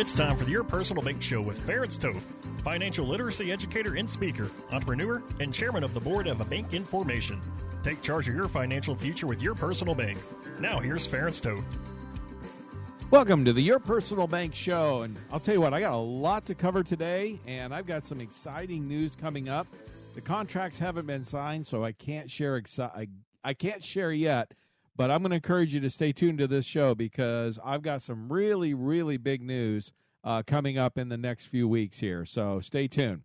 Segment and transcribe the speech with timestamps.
[0.00, 2.24] It's time for Your Personal Bank Show with Ference Toth,
[2.64, 7.38] financial literacy educator and speaker, entrepreneur, and chairman of the board of a Bank Information.
[7.84, 10.18] Take charge of your financial future with your personal bank.
[10.58, 11.62] Now, here's Ference Toth.
[13.10, 15.02] Welcome to the Your Personal Bank Show.
[15.02, 18.06] And I'll tell you what, I got a lot to cover today, and I've got
[18.06, 19.66] some exciting news coming up.
[20.14, 23.08] The contracts haven't been signed, so I can't share exci- I,
[23.44, 24.54] I can't share yet.
[25.00, 28.02] But I'm going to encourage you to stay tuned to this show because I've got
[28.02, 32.26] some really, really big news uh, coming up in the next few weeks here.
[32.26, 33.22] So stay tuned.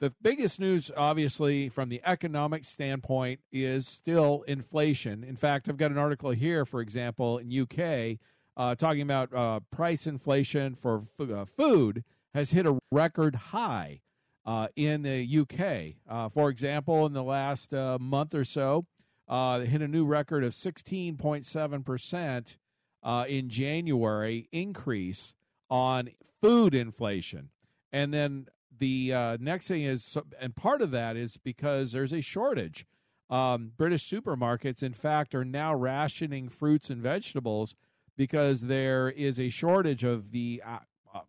[0.00, 5.24] The biggest news, obviously, from the economic standpoint, is still inflation.
[5.24, 8.18] In fact, I've got an article here, for example, in UK,
[8.54, 12.04] uh, talking about uh, price inflation for f- uh, food
[12.34, 14.02] has hit a record high
[14.44, 15.94] uh, in the UK.
[16.06, 18.84] Uh, for example, in the last uh, month or so,
[19.28, 22.56] uh, hit a new record of 16.7%
[23.02, 25.34] uh, in January increase
[25.70, 27.50] on food inflation.
[27.92, 32.20] And then the uh, next thing is, and part of that is because there's a
[32.20, 32.86] shortage.
[33.30, 37.74] Um, British supermarkets, in fact, are now rationing fruits and vegetables
[38.16, 40.78] because there is a shortage of the uh,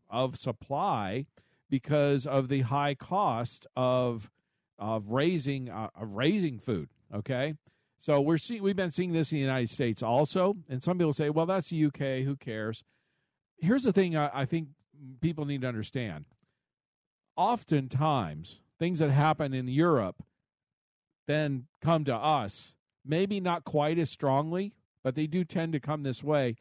[0.10, 1.26] of supply
[1.70, 4.32] because of the high cost of
[4.78, 6.90] of raising uh, of raising food.
[7.14, 7.56] Okay,
[8.00, 11.14] so we're seeing we've been seeing this in the United States also, and some people
[11.14, 12.24] say, "Well, that's the UK.
[12.26, 12.84] Who cares?"
[13.58, 14.70] Here's the thing: I, I think
[15.20, 16.26] people need to understand.
[17.36, 20.24] Oftentimes, things that happen in Europe
[21.28, 22.76] then come to us.
[23.06, 24.74] Maybe not quite as strongly,
[25.04, 26.56] but they do tend to come this way.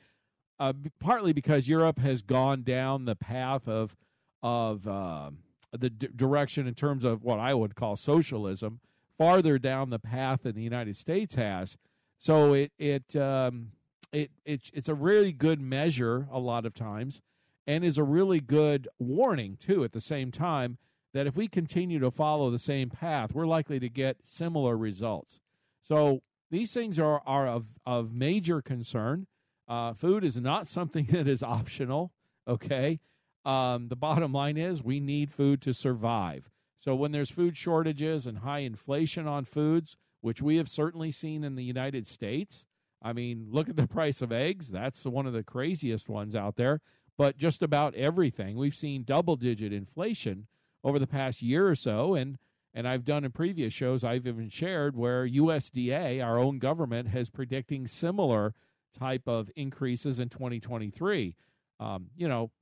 [0.61, 3.97] Uh, partly because Europe has gone down the path of
[4.43, 5.31] of uh,
[5.73, 8.81] the d- direction in terms of what I would call socialism,
[9.19, 11.77] farther down the path than the United States has.
[12.19, 13.73] So it it um,
[14.13, 17.21] it, it it's a really good measure a lot of times,
[17.67, 19.85] and is a really good warning too.
[19.85, 20.79] At the same time,
[21.13, 25.41] that if we continue to follow the same path, we're likely to get similar results.
[25.83, 29.27] So these things are are of of major concern.
[29.67, 32.13] Uh, food is not something that is optional.
[32.47, 33.01] Okay.
[33.45, 36.51] Um, the bottom line is we need food to survive.
[36.79, 41.45] So when there's food shortages and high inflation on foods, which we have certainly seen
[41.45, 42.65] in the United States,
[43.03, 44.71] I mean, look at the price of eggs.
[44.71, 46.81] That's one of the craziest ones out there.
[47.17, 50.47] But just about everything, we've seen double digit inflation
[50.85, 52.15] over the past year or so.
[52.15, 52.39] And
[52.75, 57.29] and I've done in previous shows, I've even shared where USDA, our own government, has
[57.29, 58.55] predicting similar
[58.97, 61.35] type of increases in 2023.
[61.81, 62.53] Um, you know,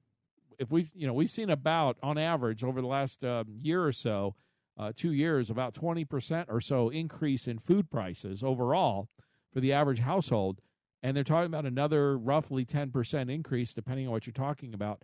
[0.59, 3.93] if we've you know we've seen about on average over the last uh, year or
[3.93, 4.35] so,
[4.79, 9.09] uh, two years, about 20 percent or so increase in food prices overall
[9.53, 10.61] for the average household,
[11.03, 15.03] and they're talking about another roughly 10 percent increase depending on what you're talking about.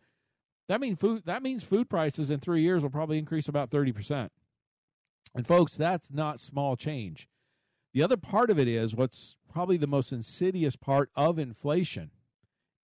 [0.68, 1.22] That means food.
[1.26, 4.32] That means food prices in three years will probably increase about 30 percent.
[5.34, 7.28] And folks, that's not small change.
[7.94, 12.10] The other part of it is what's probably the most insidious part of inflation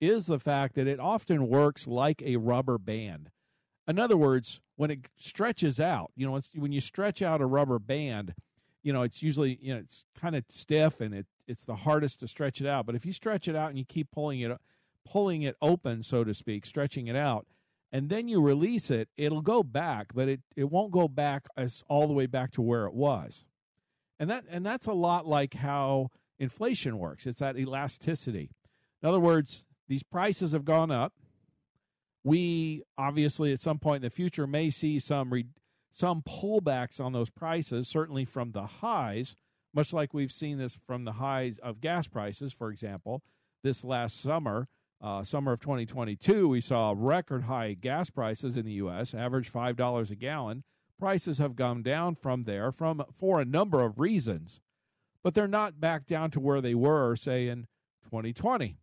[0.01, 3.31] is the fact that it often works like a rubber band.
[3.87, 7.79] In other words, when it stretches out, you know, when you stretch out a rubber
[7.79, 8.35] band,
[8.83, 12.21] you know, it's usually, you know, it's kind of stiff and it it's the hardest
[12.21, 12.87] to stretch it out.
[12.87, 14.57] But if you stretch it out and you keep pulling it
[15.05, 17.47] pulling it open, so to speak, stretching it out,
[17.91, 21.83] and then you release it, it'll go back, but it, it won't go back as
[21.89, 23.45] all the way back to where it was.
[24.19, 27.27] And that and that's a lot like how inflation works.
[27.27, 28.51] It's that elasticity.
[29.03, 31.15] In other words, these prices have gone up.
[32.25, 35.47] We obviously at some point in the future may see some re-
[35.91, 39.35] some pullbacks on those prices, certainly from the highs,
[39.75, 43.23] much like we've seen this from the highs of gas prices, for example,
[43.63, 44.69] this last summer,
[45.01, 49.77] uh, summer of 2022, we saw record high gas prices in the U.S., average five
[49.77, 50.65] dollars a gallon.
[50.99, 54.61] Prices have gone down from there from for a number of reasons,
[55.23, 57.69] but they're not back down to where they were, say in
[58.05, 58.79] 2020.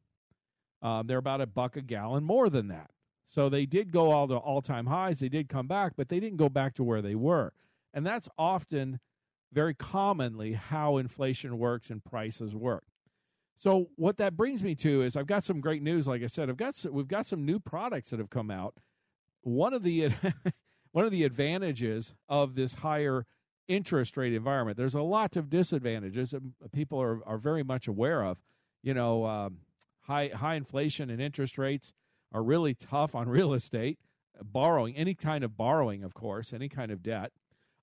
[0.86, 2.92] Um, they're about a buck a gallon more than that.
[3.26, 5.20] So they did go all to all time highs.
[5.20, 7.54] They did come back, but they didn't go back to where they were.
[7.92, 9.00] And that's often
[9.52, 12.84] very commonly how inflation works and prices work.
[13.58, 16.08] So what that brings me to is I've got some great news.
[16.08, 18.76] Like I said, I've got some, we've got some new products that have come out.
[19.42, 20.12] One of the
[20.92, 23.26] one of the advantages of this higher
[23.68, 24.78] interest rate environment.
[24.78, 28.38] There's a lot of disadvantages that people are, are very much aware of.
[28.84, 29.58] You know, um,
[30.07, 31.94] high high inflation and interest rates
[32.31, 34.00] are really tough on real estate,
[34.42, 37.31] borrowing any kind of borrowing, of course, any kind of debt.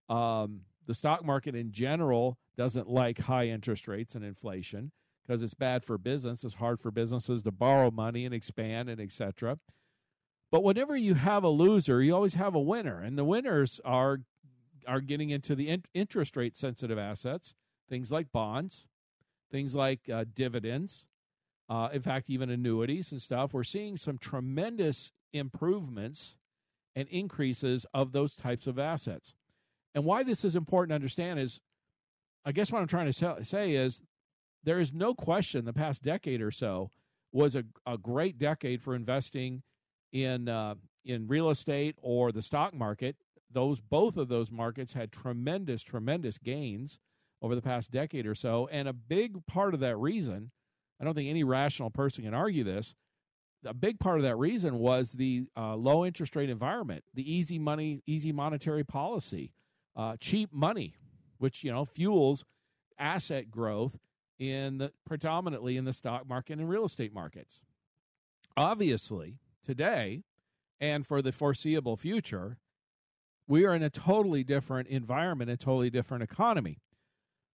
[0.09, 4.93] Um, the stock market in general doesn't like high interest rates and inflation
[5.23, 6.45] because it's bad for business.
[6.45, 9.59] It's hard for businesses to borrow money and expand and etc.
[10.51, 14.19] But whenever you have a loser, you always have a winner, and the winners are
[14.87, 17.55] are getting into the in- interest rate sensitive assets,
[17.89, 18.85] things like bonds,
[19.51, 21.07] things like uh, dividends,
[21.69, 23.53] uh, in fact, even annuities and stuff.
[23.53, 26.37] We're seeing some tremendous improvements
[26.95, 29.35] and increases of those types of assets.
[29.95, 31.61] And why this is important to understand is,
[32.45, 34.03] I guess what I'm trying to say is,
[34.65, 36.91] there is no question the past decade or so
[37.33, 39.63] was a, a great decade for investing
[40.13, 40.75] in uh,
[41.05, 43.17] in real estate or the stock market
[43.51, 46.99] those both of those markets had tremendous tremendous gains
[47.41, 50.51] over the past decade or so and a big part of that reason
[51.03, 52.95] i don't think any rational person can argue this
[53.65, 57.59] a big part of that reason was the uh, low interest rate environment the easy
[57.59, 59.53] money easy monetary policy
[59.97, 60.95] uh, cheap money
[61.39, 62.45] which you know fuels
[62.99, 63.99] asset growth
[64.39, 67.61] in the, predominantly in the stock market and real estate markets
[68.57, 70.23] obviously today
[70.81, 72.59] and for the foreseeable future
[73.49, 76.79] we are in a totally different environment, a totally different economy.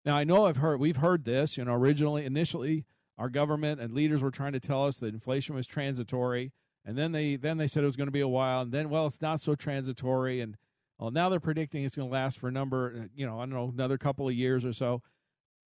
[0.04, 1.56] Now, I know I've heard we've heard this.
[1.56, 2.84] You know, originally, initially,
[3.18, 6.52] our government and leaders were trying to tell us that inflation was transitory,
[6.84, 8.88] and then they then they said it was going to be a while, and then
[8.88, 10.56] well, it's not so transitory, and
[10.98, 13.50] well, now they're predicting it's going to last for a number, you know, I don't
[13.50, 15.02] know, another couple of years or so.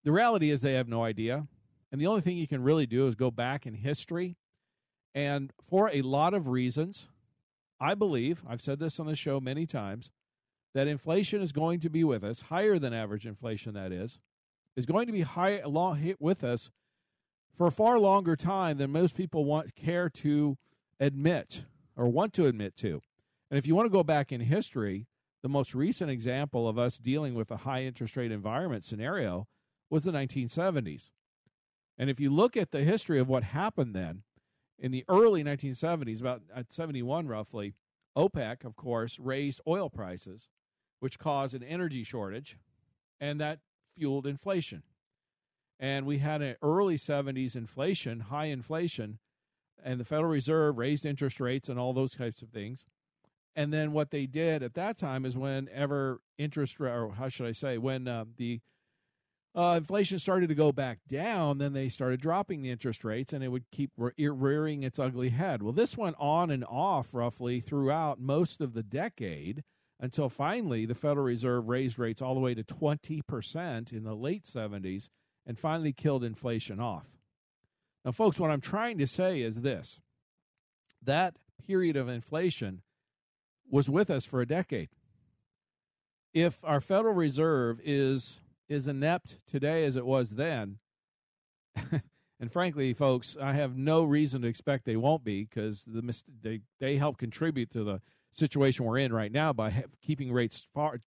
[0.04, 1.46] The reality is they have no idea,
[1.90, 4.36] and the only thing you can really do is go back in history,
[5.14, 7.08] and for a lot of reasons,
[7.78, 10.10] I believe, I've said this on the show many times,
[10.74, 14.18] that inflation is going to be with us, higher than average inflation, that is,
[14.74, 16.70] is going to be high along with us
[17.56, 20.56] for a far longer time than most people want care to
[20.98, 21.64] admit
[21.96, 23.02] or want to admit to.
[23.50, 25.06] And if you want to go back in history,
[25.42, 29.46] the most recent example of us dealing with a high interest rate environment scenario
[29.90, 31.10] was the 1970s.
[31.98, 34.22] And if you look at the history of what happened then,
[34.78, 37.74] in the early 1970s, about at 71 roughly,
[38.16, 40.48] OPEC, of course, raised oil prices,
[41.00, 42.56] which caused an energy shortage,
[43.20, 43.60] and that
[43.96, 44.82] fueled inflation.
[45.82, 49.18] And we had an early 70s inflation, high inflation,
[49.82, 52.86] and the Federal Reserve raised interest rates and all those types of things.
[53.56, 57.52] And then what they did at that time is whenever interest, or how should I
[57.52, 58.60] say, when uh, the
[59.56, 63.42] uh, inflation started to go back down, then they started dropping the interest rates and
[63.42, 65.64] it would keep re- rearing its ugly head.
[65.64, 69.64] Well, this went on and off roughly throughout most of the decade
[69.98, 74.44] until finally the Federal Reserve raised rates all the way to 20% in the late
[74.44, 75.08] 70s
[75.46, 77.06] and finally killed inflation off.
[78.04, 80.00] Now, folks, what I'm trying to say is this
[81.02, 81.36] that
[81.66, 82.82] period of inflation
[83.70, 84.90] was with us for a decade.
[86.34, 90.78] If our Federal Reserve is is inept today as it was then.
[92.40, 96.60] and frankly, folks, I have no reason to expect they won't be because the they
[96.80, 98.00] they help contribute to the
[98.32, 101.00] situation we're in right now by keeping rates far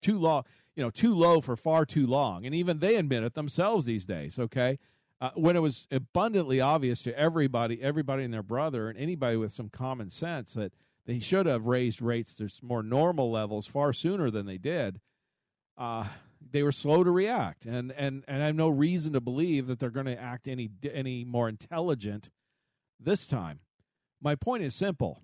[0.00, 3.34] too low, you know, too low for far too long, and even they admit it
[3.34, 4.38] themselves these days.
[4.38, 4.78] Okay,
[5.20, 9.52] uh, when it was abundantly obvious to everybody, everybody and their brother, and anybody with
[9.52, 10.72] some common sense that
[11.06, 15.00] they should have raised rates to more normal levels far sooner than they did.
[15.76, 16.06] Uh,
[16.52, 19.78] they were slow to react, and and and I have no reason to believe that
[19.78, 22.30] they're going to act any any more intelligent
[22.98, 23.60] this time.
[24.22, 25.22] My point is simple.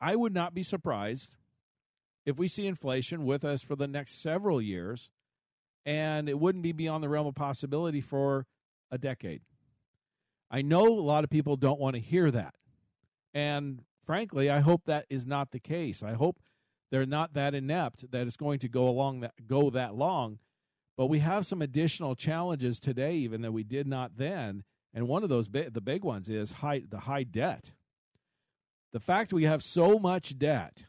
[0.00, 1.36] I would not be surprised
[2.28, 5.08] if we see inflation with us for the next several years,
[5.86, 8.46] and it wouldn't be beyond the realm of possibility for
[8.90, 9.42] a decade.
[10.50, 12.54] I know a lot of people don't want to hear that.
[13.34, 16.02] And frankly, I hope that is not the case.
[16.02, 16.38] I hope
[16.90, 20.38] they're not that inept that it's going to go along that go that long
[20.98, 24.64] but we have some additional challenges today, even that we did not then.
[24.92, 27.70] And one of those, the big ones, is high, the high debt.
[28.92, 30.86] The fact we have so much debt,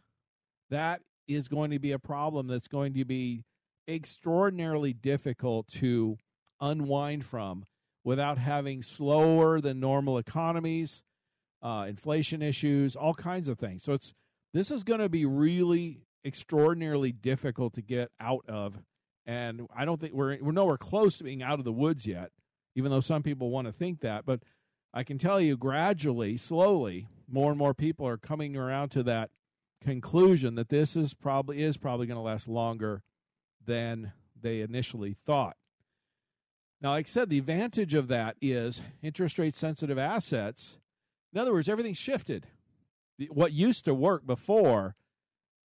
[0.71, 3.43] that is going to be a problem that's going to be
[3.87, 6.17] extraordinarily difficult to
[6.59, 7.65] unwind from
[8.03, 11.03] without having slower than normal economies,
[11.61, 13.83] uh, inflation issues, all kinds of things.
[13.83, 14.13] So it's
[14.53, 18.81] this is going to be really extraordinarily difficult to get out of
[19.25, 22.31] and I don't think we're we're nowhere close to being out of the woods yet.
[22.75, 24.25] even though some people want to think that.
[24.25, 24.41] But
[24.93, 29.29] I can tell you gradually, slowly, more and more people are coming around to that
[29.81, 33.03] conclusion that this is probably is probably going to last longer
[33.65, 35.55] than they initially thought.
[36.81, 40.77] Now, like I said, the advantage of that is interest rate sensitive assets.
[41.33, 42.47] In other words, everything shifted.
[43.29, 44.95] What used to work before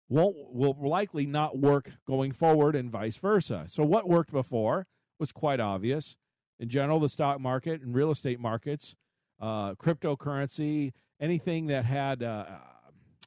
[0.08, 3.66] won't will likely not work going forward, and vice versa.
[3.68, 4.86] So, what worked before
[5.18, 6.16] was quite obvious.
[6.58, 8.96] In general, the stock market and real estate markets,
[9.40, 12.44] uh, cryptocurrency, anything that had uh,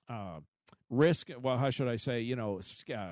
[0.09, 0.39] uh,
[0.89, 1.29] risk.
[1.39, 2.21] Well, how should I say?
[2.21, 2.59] You know,
[2.93, 3.07] uh,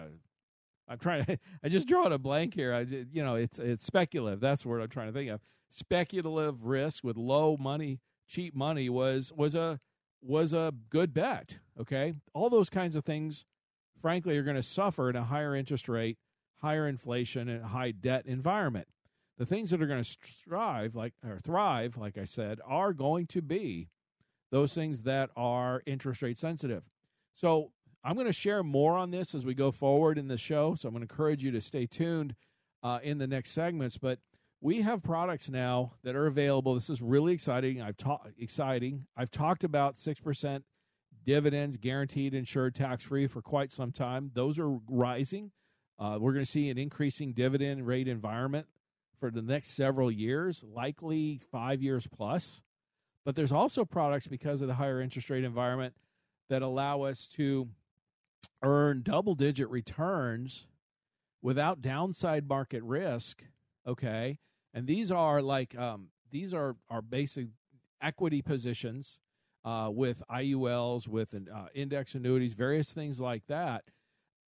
[0.88, 1.38] I'm trying to.
[1.64, 2.74] I just draw it a blank here.
[2.74, 4.40] I, you know, it's it's speculative.
[4.40, 5.42] That's the word I'm trying to think of.
[5.70, 9.80] Speculative risk with low money, cheap money was was a
[10.22, 11.58] was a good bet.
[11.80, 13.46] Okay, all those kinds of things,
[14.02, 16.18] frankly, are going to suffer in a higher interest rate,
[16.62, 18.88] higher inflation, and high debt environment.
[19.38, 23.28] The things that are going to strive, like or thrive, like I said, are going
[23.28, 23.90] to be
[24.52, 26.84] those things that are interest rate sensitive.
[27.36, 27.72] So
[28.04, 30.76] I'm going to share more on this as we go forward in the show.
[30.76, 32.36] So I'm going to encourage you to stay tuned
[32.82, 33.98] uh, in the next segments.
[33.98, 34.20] But
[34.62, 36.74] we have products now that are available.
[36.74, 37.82] This is really exciting.
[37.82, 39.06] I've talked exciting.
[39.16, 40.64] I've talked about six percent
[41.26, 44.32] dividends, guaranteed, insured, tax free for quite some time.
[44.34, 45.52] Those are rising.
[45.98, 48.68] Uh, we're going to see an increasing dividend rate environment
[49.20, 52.62] for the next several years, likely five years plus.
[53.24, 55.96] But there's also products because of the higher interest rate environment
[56.50, 57.70] that allow us to
[58.62, 60.66] earn double digit returns
[61.42, 63.44] without downside market risk.
[63.88, 64.40] Okay.
[64.74, 67.48] And these are like, um, these are, are basic
[68.02, 69.20] equity positions
[69.64, 73.84] uh, with IULs, with uh, index annuities, various things like that.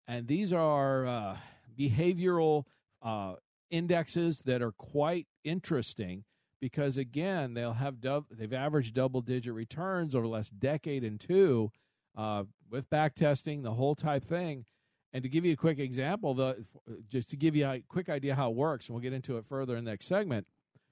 [0.06, 1.36] And these are uh,
[1.78, 2.64] behavioral
[3.02, 3.34] uh,
[3.70, 6.24] indexes that are quite interesting
[6.60, 7.96] because, again, they'll have
[8.30, 11.70] they've averaged double digit returns over the last decade and two
[12.16, 14.64] uh, with back testing, the whole type thing.
[15.12, 16.64] And to give you a quick example, the
[17.08, 19.44] just to give you a quick idea how it works, and we'll get into it
[19.46, 20.46] further in the next segment.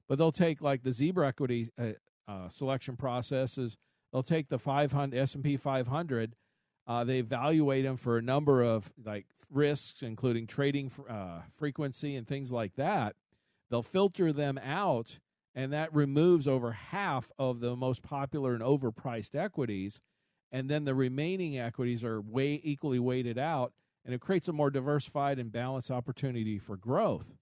[0.09, 1.93] But they'll take like the zebra equity uh,
[2.29, 3.77] uh, selection processes.
[4.13, 6.37] They'll take the 500 S and P 500.
[6.87, 12.27] Uh, they evaluate them for a number of like risks, including trading uh, frequency and
[12.27, 13.17] things like that.
[13.71, 15.19] They'll filter them out,
[15.55, 20.01] and that removes over half of the most popular and overpriced equities
[20.53, 23.73] and then the remaining equities are way equally weighted out
[24.05, 27.35] and it creates a more diversified and balanced opportunity for growth.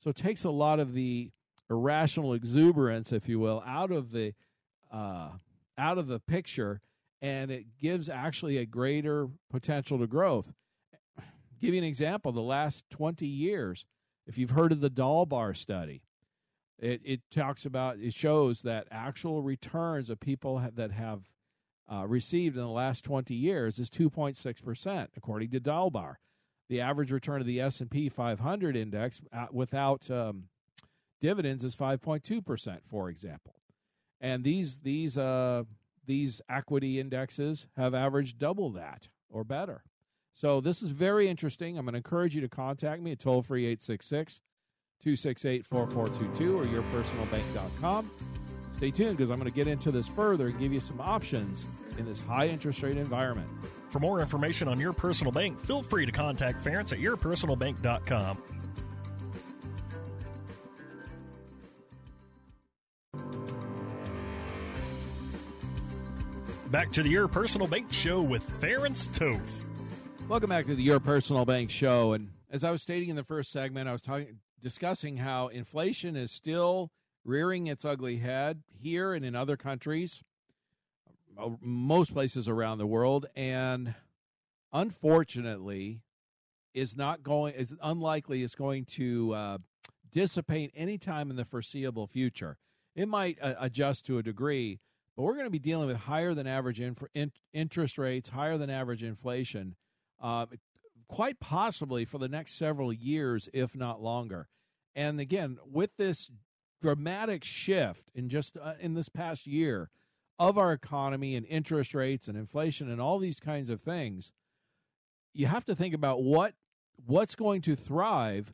[0.00, 1.30] So it takes a lot of the
[1.70, 4.34] irrational exuberance if you will out of the
[4.92, 5.30] uh,
[5.76, 6.80] out of the picture
[7.20, 10.52] and it gives actually a greater potential to growth.
[11.60, 13.84] Give you an example the last 20 years
[14.26, 16.02] if you've heard of the Dalbar study
[16.78, 21.22] it, it talks about it shows that actual returns of people that have
[21.90, 26.16] uh, received in the last 20 years is 2.6%, according to Dalbar.
[26.68, 30.44] The average return of the S&P 500 index uh, without um,
[31.20, 33.54] dividends is 5.2%, for example.
[34.20, 35.62] And these these uh,
[36.04, 39.84] these equity indexes have averaged double that or better.
[40.34, 41.78] So this is very interesting.
[41.78, 44.40] I'm going to encourage you to contact me at toll free 866
[45.00, 48.10] 268 4422 or yourpersonalbank.com.
[48.78, 51.66] Stay tuned because I'm going to get into this further and give you some options
[51.98, 53.48] in this high interest rate environment.
[53.90, 58.40] For more information on your personal bank, feel free to contact Ference at yourpersonalbank.com.
[66.70, 69.64] Back to the Your Personal Bank Show with Ference Toth.
[70.28, 72.12] Welcome back to the Your Personal Bank Show.
[72.12, 76.14] And as I was stating in the first segment, I was talking discussing how inflation
[76.14, 76.92] is still
[77.28, 80.24] rearing its ugly head here and in other countries,
[81.38, 83.94] uh, most places around the world, and
[84.72, 86.00] unfortunately,
[86.72, 87.54] is not going.
[87.54, 89.58] is unlikely it's going to uh,
[90.10, 92.56] dissipate anytime in the foreseeable future.
[92.96, 94.80] It might uh, adjust to a degree,
[95.14, 98.70] but we're going to be dealing with higher than average in, interest rates, higher than
[98.70, 99.76] average inflation,
[100.20, 100.46] uh,
[101.08, 104.48] quite possibly for the next several years, if not longer.
[104.96, 106.30] And again, with this
[106.80, 109.90] dramatic shift in just uh, in this past year
[110.38, 114.32] of our economy and interest rates and inflation and all these kinds of things
[115.38, 116.54] you have to think about what
[117.06, 118.52] what's going to thrive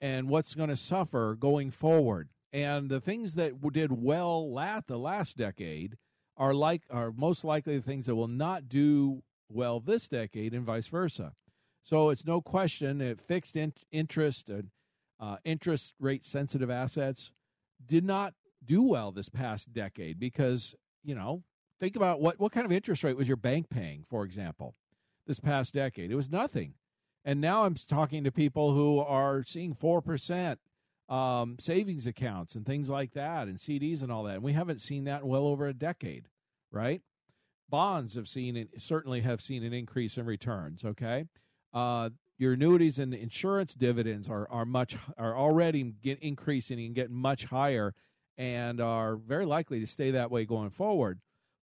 [0.00, 2.28] and what's going to suffer going forward.
[2.52, 5.96] And the things that did well last the last decade
[6.36, 10.64] are like are most likely the things that will not do well this decade and
[10.64, 11.32] vice versa.
[11.82, 14.68] So it's no question that fixed in, interest and
[15.18, 17.30] uh, interest rate sensitive assets
[17.84, 18.34] did not
[18.64, 21.42] do well this past decade because, you know,
[21.78, 24.74] think about what, what kind of interest rate was your bank paying, for example,
[25.26, 26.10] this past decade?
[26.10, 26.74] It was nothing.
[27.24, 30.56] And now I'm talking to people who are seeing 4%
[31.08, 34.36] um, savings accounts and things like that and CDs and all that.
[34.36, 36.28] And we haven't seen that in well over a decade,
[36.70, 37.02] right?
[37.68, 40.84] Bonds have seen certainly have seen an increase in returns.
[40.84, 41.26] Okay,
[41.72, 47.14] uh, your annuities and insurance dividends are are much are already get increasing and getting
[47.14, 47.94] much higher,
[48.38, 51.20] and are very likely to stay that way going forward.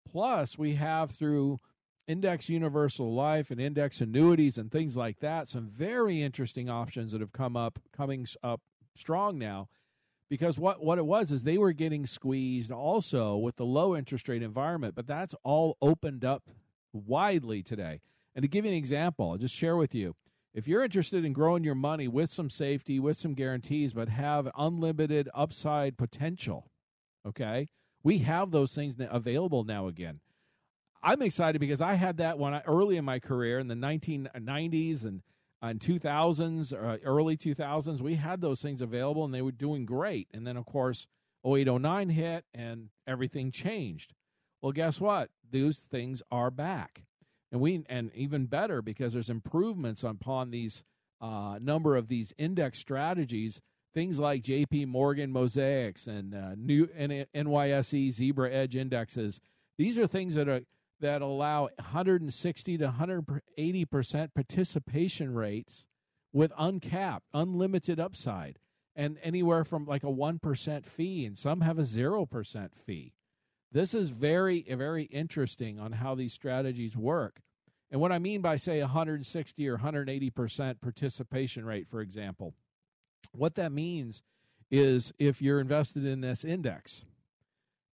[0.09, 1.61] Plus, we have through
[2.07, 7.21] index universal life and index annuities and things like that some very interesting options that
[7.21, 8.61] have come up coming up
[8.95, 9.69] strong now.
[10.29, 14.29] Because what, what it was is they were getting squeezed also with the low interest
[14.29, 16.45] rate environment but that's all opened up
[16.93, 18.01] widely today.
[18.35, 20.15] And to give you an example i'll just share with you
[20.57, 24.49] if you're interested in growing your money with some safety with some guarantees but have
[24.57, 26.71] unlimited upside potential
[27.27, 27.69] okay
[28.03, 30.21] we have those things available now again
[31.03, 35.23] i'm excited because i had that i early in my career in the 1990s and
[35.63, 40.29] in 2000s, uh, early 2000s, we had those things available and they were doing great.
[40.33, 41.07] And then, of course,
[41.45, 44.15] 0809 hit and everything changed.
[44.61, 45.31] Well, guess what?
[45.49, 47.03] Those things are back.
[47.57, 50.85] And we and even better because there's improvements upon these
[51.23, 53.63] uh, number of these index strategies,
[53.95, 59.41] things like JP Morgan mosaics and uh, new NYSE Zebra Edge indexes.
[59.79, 60.61] These are things that are
[61.01, 65.87] that allow 160 to 180 percent participation rates
[66.35, 68.59] with uncapped, unlimited upside,
[68.95, 73.15] and anywhere from like a one percent fee, and some have a zero percent fee.
[73.73, 77.41] This is very, very interesting on how these strategies work.
[77.97, 82.53] And what I mean by say 160 or 180 percent participation rate, for example,
[83.33, 84.23] what that means
[84.71, 87.07] is if you're invested in this index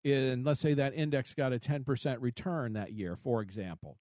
[0.04, 3.96] and let's say that index got a 10% return that year, for example,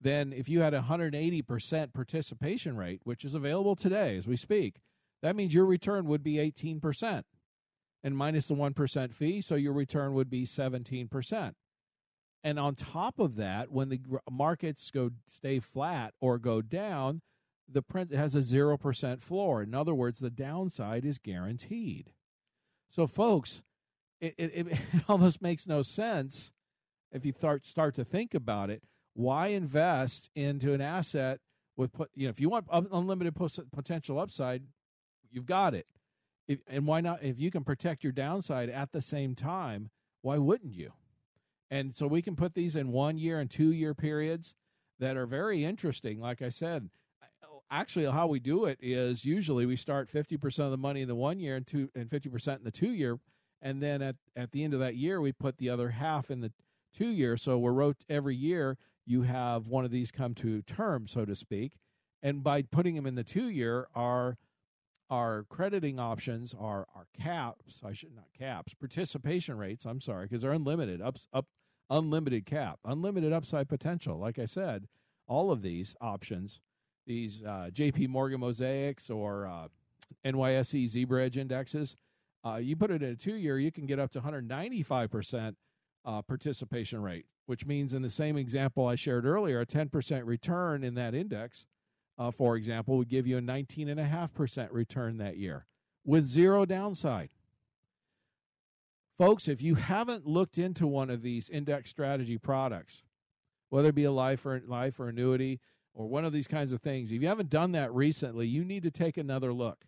[0.00, 4.80] then if you had a 180% participation rate, which is available today as we speak,
[5.22, 7.22] that means your return would be 18%
[8.02, 11.54] and minus the 1% fee, so your return would be 17%.
[12.46, 17.22] And on top of that, when the markets go stay flat or go down,
[17.68, 19.64] the print has a 0% floor.
[19.64, 22.12] In other words, the downside is guaranteed.
[22.88, 23.64] So folks,
[24.20, 24.78] it, it, it
[25.08, 26.52] almost makes no sense
[27.10, 28.84] if you start start to think about it.
[29.14, 31.40] Why invest into an asset
[31.76, 33.34] with you know if you want unlimited
[33.74, 34.62] potential upside,
[35.32, 35.88] you've got it.
[36.46, 37.24] If, and why not?
[37.24, 39.90] If you can protect your downside at the same time,
[40.22, 40.92] why wouldn't you?
[41.70, 44.54] And so we can put these in one year and two year periods
[44.98, 46.20] that are very interesting.
[46.20, 46.90] Like I said,
[47.70, 51.08] actually, how we do it is usually we start fifty percent of the money in
[51.08, 53.18] the one year and two and fifty percent in the two year.
[53.60, 56.40] And then at at the end of that year we put the other half in
[56.40, 56.52] the
[56.94, 57.36] two year.
[57.36, 61.34] So we're wrote every year you have one of these come to term so to
[61.34, 61.78] speak.
[62.22, 64.36] And by putting them in the two year our
[65.08, 70.42] our crediting options are our caps i should not caps participation rates i'm sorry because
[70.42, 71.46] they're unlimited up up
[71.88, 74.18] unlimited cap unlimited upside potential.
[74.18, 74.88] Like i said
[75.28, 76.60] all of these options
[77.06, 79.68] these uh, jp morgan mosaics or uh,
[80.24, 81.96] nyse zebra edge indexes
[82.46, 85.56] uh, you put it in a two year, you can get up to 195%
[86.04, 90.84] uh, participation rate, which means in the same example I shared earlier, a 10% return
[90.84, 91.66] in that index,
[92.18, 95.66] uh, for example, would give you a 19.5% return that year
[96.04, 97.30] with zero downside.
[99.18, 103.02] Folks, if you haven't looked into one of these index strategy products,
[103.70, 105.60] whether it be a life or life or annuity
[105.94, 108.82] or one of these kinds of things, if you haven't done that recently, you need
[108.82, 109.86] to take another look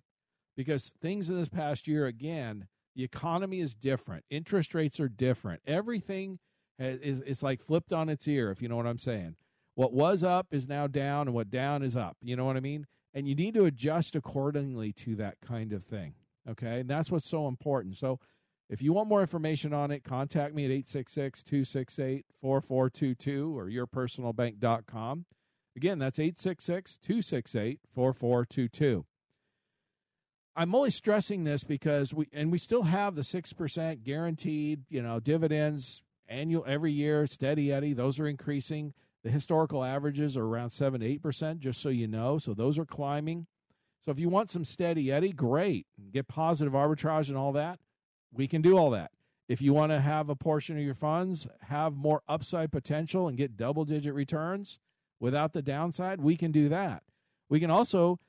[0.56, 4.24] because things in this past year, again, the economy is different.
[4.30, 5.60] Interest rates are different.
[5.66, 6.38] Everything
[6.78, 9.36] is it's like flipped on its ear, if you know what I'm saying.
[9.78, 12.16] What was up is now down, and what down is up.
[12.20, 12.88] You know what I mean?
[13.14, 16.14] And you need to adjust accordingly to that kind of thing.
[16.50, 16.80] Okay.
[16.80, 17.96] And that's what's so important.
[17.96, 18.18] So
[18.68, 25.26] if you want more information on it, contact me at 866 268 4422 or yourpersonalbank.com.
[25.76, 29.06] Again, that's 866 268 4422.
[30.56, 35.02] I'm only stressing this because we and we still have the six percent guaranteed, you
[35.02, 37.92] know, dividends annual every year, steady Eddie.
[37.92, 38.92] Those are increasing.
[39.24, 42.38] The historical averages are around seven to eight percent, just so you know.
[42.38, 43.46] So those are climbing.
[44.04, 45.86] So if you want some steady Eddie, great.
[46.12, 47.80] Get positive arbitrage and all that.
[48.32, 49.10] We can do all that.
[49.48, 53.36] If you want to have a portion of your funds have more upside potential and
[53.36, 54.78] get double digit returns
[55.20, 57.02] without the downside, we can do that.
[57.48, 58.20] We can also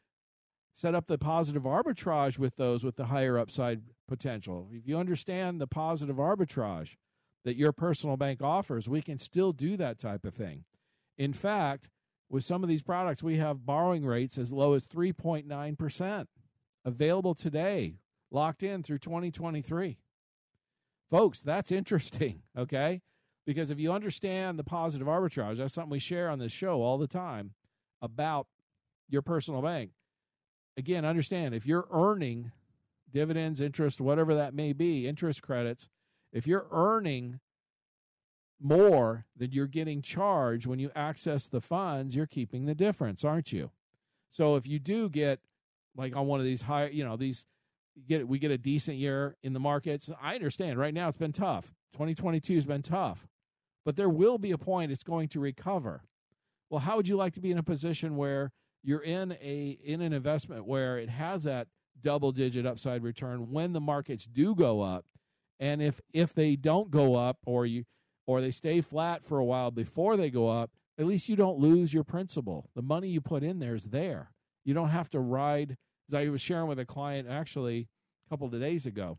[0.73, 4.69] set up the positive arbitrage with those with the higher upside potential.
[4.71, 6.95] If you understand the positive arbitrage
[7.43, 10.63] that your personal bank offers, we can still do that type of thing.
[11.19, 11.89] In fact,
[12.29, 16.27] with some of these products, we have borrowing rates as low as 3.9%
[16.85, 17.97] available today,
[18.31, 19.97] locked in through 2023.
[21.11, 23.01] Folks, that's interesting, okay?
[23.45, 26.97] Because if you understand the positive arbitrage, that's something we share on this show all
[26.97, 27.53] the time
[28.01, 28.47] about
[29.09, 29.91] your personal bank.
[30.77, 32.51] Again, understand if you're earning
[33.11, 35.89] dividends, interest, whatever that may be, interest credits,
[36.31, 37.39] if you're earning
[38.61, 43.51] more than you're getting charged when you access the funds, you're keeping the difference, aren't
[43.51, 43.71] you?
[44.29, 45.39] So if you do get
[45.95, 47.45] like on one of these high, you know, these
[48.07, 50.09] get we get a decent year in the markets.
[50.21, 51.73] I understand right now it's been tough.
[51.93, 53.27] 2022 has been tough.
[53.85, 56.03] But there will be a point it's going to recover.
[56.69, 58.51] Well, how would you like to be in a position where
[58.83, 61.67] you're in a in an investment where it has that
[62.01, 65.05] double digit upside return when the markets do go up?
[65.59, 67.85] And if if they don't go up or you
[68.29, 71.57] or they stay flat for a while before they go up, at least you don't
[71.57, 72.69] lose your principal.
[72.75, 74.29] The money you put in there is there.
[74.63, 75.77] You don't have to ride.
[76.07, 77.87] As I was sharing with a client actually
[78.27, 79.17] a couple of days ago,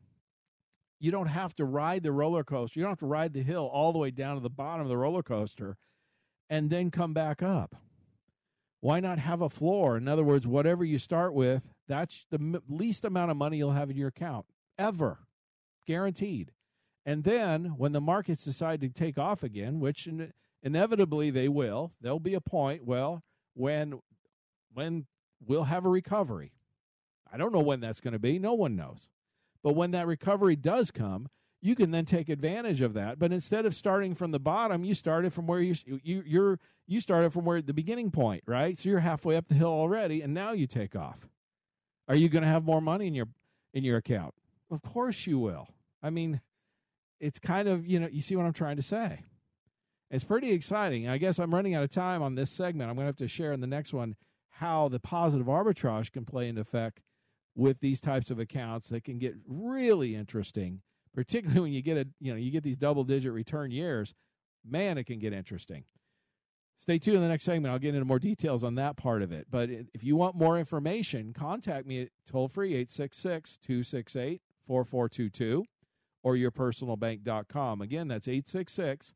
[1.01, 2.79] you don't have to ride the roller coaster.
[2.79, 4.89] You don't have to ride the hill all the way down to the bottom of
[4.89, 5.77] the roller coaster
[6.49, 7.75] and then come back up.
[8.81, 9.97] Why not have a floor?
[9.97, 13.91] In other words, whatever you start with, that's the least amount of money you'll have
[13.91, 14.47] in your account
[14.79, 15.19] ever,
[15.85, 16.53] guaranteed.
[17.05, 20.33] And then when the markets decide to take off again, which in,
[20.63, 23.23] inevitably they will, there'll be a point, well,
[23.55, 24.01] when
[24.73, 25.07] when
[25.45, 26.53] we'll have a recovery.
[27.33, 28.39] I don't know when that's going to be.
[28.39, 29.09] No one knows.
[29.63, 31.29] But when that recovery does come,
[31.61, 33.19] you can then take advantage of that.
[33.19, 37.01] But instead of starting from the bottom, you started from where you you you're you
[37.01, 38.77] started from where the beginning point, right?
[38.79, 41.29] So you're halfway up the hill already, and now you take off.
[42.09, 43.29] Are you going to have more money in your
[43.75, 44.35] in your account?
[44.71, 45.69] Of course you will.
[46.03, 46.41] I mean,
[47.21, 49.21] it's kind of, you know, you see what I'm trying to say.
[50.11, 51.09] It's pretty exciting.
[51.09, 52.91] I guess I'm running out of time on this segment.
[52.91, 54.17] I'm going to have to share in the next one
[54.49, 57.01] how the positive arbitrage can play into effect
[57.55, 60.81] with these types of accounts that can get really interesting,
[61.15, 64.15] particularly when you get a, you know, you get these double digit return years.
[64.69, 65.85] Man, it can get interesting.
[66.79, 67.71] Stay tuned in the next segment.
[67.71, 69.47] I'll get into more details on that part of it.
[69.51, 75.65] But if you want more information, contact me at toll free 866 268 4422
[76.23, 77.81] or yourpersonalbank.com.
[77.81, 79.15] Again, that's 866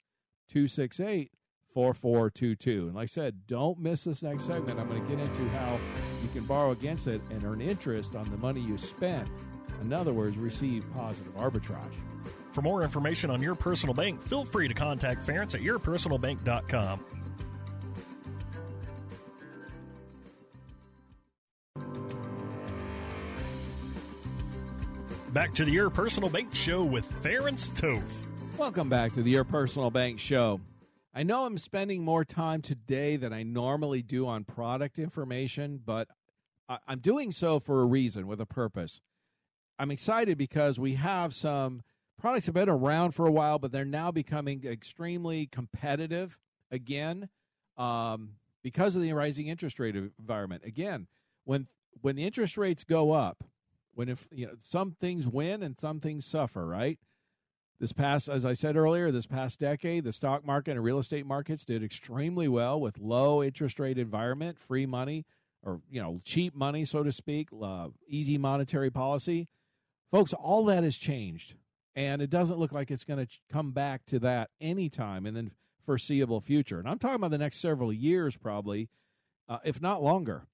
[0.48, 1.32] 268
[1.74, 2.86] 4422.
[2.86, 4.78] And like I said, don't miss this next segment.
[4.78, 5.78] I'm going to get into how
[6.22, 9.28] you can borrow against it and earn interest on the money you spent.
[9.82, 11.94] In other words, receive positive arbitrage.
[12.52, 17.04] For more information on your personal bank, feel free to contact Ference at yourpersonalbank.com.
[25.34, 28.28] Back to the Your Personal Bank Show with Ference Toth.
[28.56, 30.60] Welcome back to the Your Personal Bank Show.
[31.12, 36.06] I know I'm spending more time today than I normally do on product information, but
[36.86, 39.00] I'm doing so for a reason, with a purpose.
[39.76, 41.82] I'm excited because we have some
[42.16, 46.38] products have been around for a while, but they're now becoming extremely competitive
[46.70, 47.28] again
[47.76, 50.62] um, because of the rising interest rate environment.
[50.64, 51.08] Again,
[51.42, 51.66] when
[52.02, 53.42] when the interest rates go up,
[53.94, 56.98] when if you know some things win and some things suffer, right?
[57.80, 61.26] This past, as I said earlier, this past decade, the stock market and real estate
[61.26, 65.26] markets did extremely well with low interest rate environment, free money,
[65.62, 69.48] or you know, cheap money, so to speak, uh, easy monetary policy.
[70.10, 71.54] Folks, all that has changed,
[71.96, 75.50] and it doesn't look like it's going to come back to that anytime in the
[75.84, 76.78] foreseeable future.
[76.78, 78.88] And I'm talking about the next several years, probably,
[79.48, 80.46] uh, if not longer.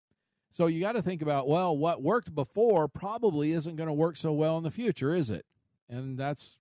[0.53, 4.17] So you got to think about, well, what worked before probably isn't going to work
[4.17, 5.47] so well in the future, is it?
[5.89, 6.59] And that's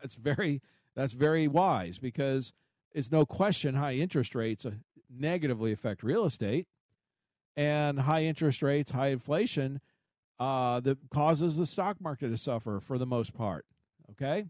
[0.00, 0.62] that's very
[0.94, 2.52] that's very wise because
[2.92, 4.72] it's no question high interest rates uh,
[5.10, 6.66] negatively affect real estate,
[7.56, 9.80] and high interest rates, high inflation,
[10.38, 13.64] uh, that causes the stock market to suffer for the most part.
[14.12, 14.46] Okay,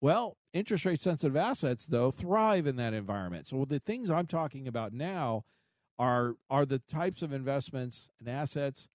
[0.00, 3.46] well, interest rate sensitive assets though thrive in that environment.
[3.46, 5.44] So the things I'm talking about now
[5.98, 8.88] are are the types of investments and assets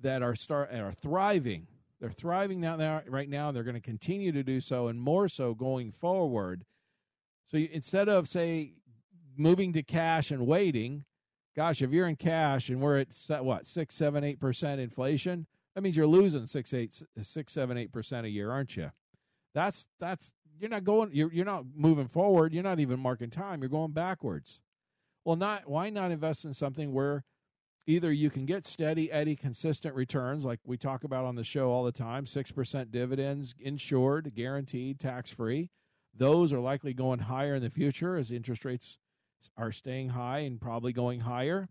[0.00, 1.66] that are start are thriving.
[2.00, 3.50] They're thriving now, now right now.
[3.50, 6.64] They're going to continue to do so, and more so going forward.
[7.50, 8.74] So you, instead of say
[9.36, 11.04] moving to cash and waiting,
[11.56, 15.82] gosh, if you're in cash and we're at what six, seven, eight percent inflation, that
[15.82, 18.90] means you're losing six, eight, six, seven, eight percent a year, aren't you?
[19.54, 21.10] That's that's you're not going.
[21.12, 22.52] You're you're not moving forward.
[22.52, 23.60] You're not even marking time.
[23.60, 24.60] You're going backwards.
[25.24, 27.24] Well, not why not invest in something where
[27.86, 31.70] either you can get steady, eddy, consistent returns like we talk about on the show
[31.70, 35.70] all the time 6% dividends, insured, guaranteed, tax free.
[36.16, 38.98] Those are likely going higher in the future as interest rates
[39.56, 41.68] are staying high and probably going higher.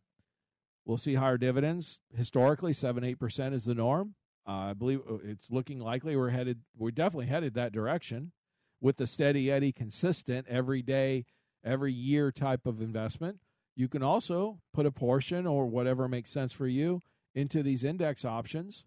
[0.86, 2.00] We'll see higher dividends.
[2.16, 4.16] Historically, 7 8% is the norm.
[4.46, 8.34] Uh, I believe uh, it's looking likely we're headed, we're definitely headed that direction
[8.82, 11.24] with the steady eddy, consistent, every day,
[11.64, 13.40] every year type of investment.
[13.76, 17.02] You can also put a portion or whatever makes sense for you
[17.34, 18.86] into these index options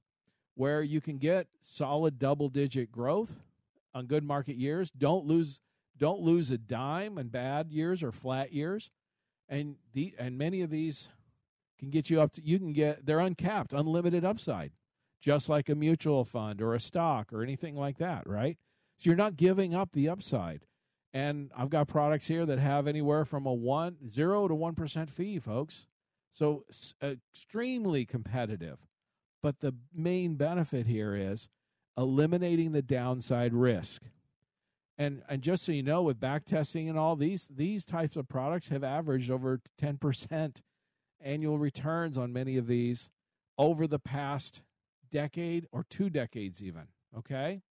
[0.54, 3.36] where you can get solid double digit growth
[3.94, 4.90] on good market years.
[4.90, 5.60] Don't lose
[5.98, 8.90] don't lose a dime in bad years or flat years.
[9.48, 11.08] And the and many of these
[11.78, 14.72] can get you up to you can get they're uncapped, unlimited upside,
[15.20, 18.58] just like a mutual fund or a stock or anything like that, right?
[18.98, 20.62] So you're not giving up the upside.
[21.12, 25.10] And I've got products here that have anywhere from a one zero to one percent
[25.10, 25.86] fee, folks.
[26.32, 26.64] So
[27.02, 28.78] extremely competitive.
[29.42, 31.48] But the main benefit here is
[31.96, 34.02] eliminating the downside risk.
[34.98, 38.28] And and just so you know, with back testing and all these these types of
[38.28, 40.62] products have averaged over ten percent
[41.20, 43.10] annual returns on many of these
[43.56, 44.62] over the past
[45.10, 46.88] decade or two decades even.
[47.16, 47.62] Okay?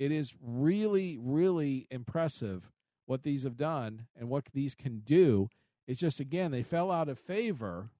[0.00, 2.72] It is really, really impressive
[3.04, 5.50] what these have done and what these can do.
[5.86, 7.90] It's just, again, they fell out of favor.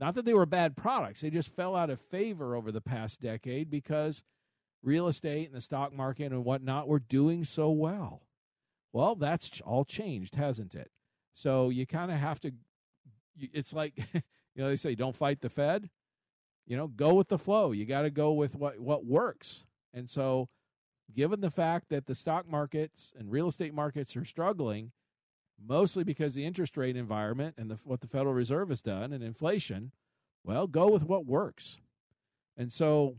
[0.00, 3.20] Not that they were bad products, they just fell out of favor over the past
[3.20, 4.22] decade because
[4.82, 8.22] real estate and the stock market and whatnot were doing so well.
[8.94, 10.90] Well, that's all changed, hasn't it?
[11.34, 12.52] So you kind of have to,
[13.38, 14.22] it's like, you
[14.56, 15.90] know, they say, don't fight the Fed.
[16.66, 17.72] You know, go with the flow.
[17.72, 19.66] You got to go with what, what works.
[19.92, 20.48] And so
[21.12, 24.92] given the fact that the stock markets and real estate markets are struggling,
[25.64, 29.22] mostly because the interest rate environment and the, what the Federal Reserve has done and
[29.22, 29.92] inflation,
[30.44, 31.78] well, go with what works.
[32.56, 33.16] And so,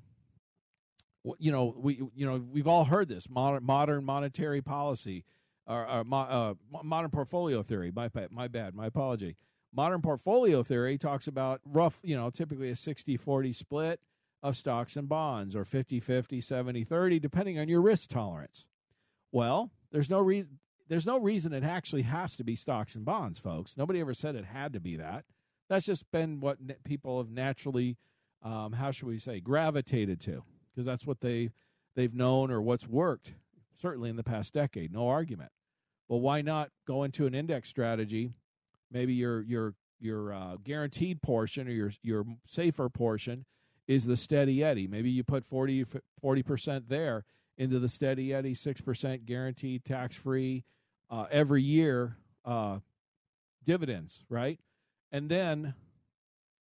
[1.39, 5.25] you know, we you know we've all heard this modern modern monetary policy
[5.67, 7.91] or, or uh, modern portfolio theory.
[7.93, 8.75] My my bad.
[8.75, 9.35] My apology.
[9.73, 13.99] Modern portfolio theory talks about rough, you know, typically a 60-40 split
[14.45, 18.65] of stocks and bonds or 50 50 70 30 depending on your risk tolerance.
[19.31, 23.39] Well there's no reason there's no reason it actually has to be stocks and bonds
[23.39, 23.75] folks.
[23.75, 25.25] Nobody ever said it had to be that.
[25.67, 27.97] That's just been what people have naturally
[28.43, 31.49] um, how should we say gravitated to because that's what they
[31.95, 33.33] they've known or what's worked
[33.73, 35.51] certainly in the past decade no argument.
[36.07, 38.29] But why not go into an index strategy?
[38.91, 43.45] Maybe your your your uh, guaranteed portion or your your safer portion
[43.87, 44.87] is the steady eddy.
[44.87, 45.85] Maybe you put 40
[46.43, 47.25] percent there
[47.57, 50.63] into the steady eddy, six percent guaranteed, tax free,
[51.09, 52.79] uh, every year uh,
[53.63, 54.59] dividends, right?
[55.11, 55.73] And then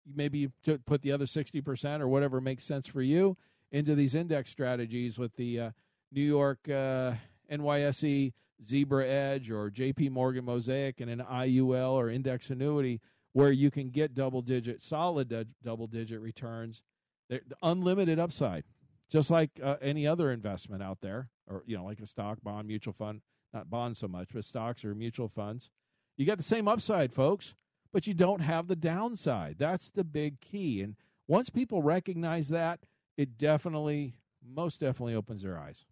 [0.06, 0.52] maybe you
[0.86, 3.36] put the other sixty percent or whatever makes sense for you
[3.70, 5.70] into these index strategies with the uh,
[6.12, 7.12] New York uh,
[7.50, 8.32] NYSE
[8.64, 10.10] Zebra Edge or J.P.
[10.10, 13.00] Morgan Mosaic and an IUL or index annuity
[13.32, 16.82] where you can get double digit, solid double digit returns
[17.28, 18.64] they're unlimited upside,
[19.10, 22.68] just like uh, any other investment out there, or you know, like a stock, bond,
[22.68, 23.22] mutual fund.
[23.52, 25.68] Not bonds so much, but stocks or mutual funds.
[26.16, 27.54] You got the same upside, folks,
[27.92, 29.56] but you don't have the downside.
[29.58, 30.80] That's the big key.
[30.80, 30.96] And
[31.28, 32.80] once people recognize that,
[33.16, 35.84] it definitely, most definitely opens their eyes.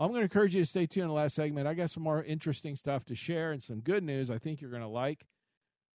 [0.00, 1.68] I'm going to encourage you to stay tuned in the last segment.
[1.68, 4.70] I got some more interesting stuff to share and some good news I think you're
[4.70, 5.26] going to like.